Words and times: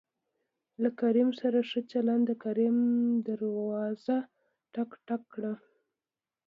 له 0.81 0.89
کريم 0.99 1.29
سره 1.41 1.59
ښه 1.69 1.81
چلېده 1.91 2.25
د 2.29 2.31
کريم 2.43 2.77
دروازه 3.27 4.17
ټک، 4.73 4.89
ټک 5.07 5.21
کړه. 5.33 5.53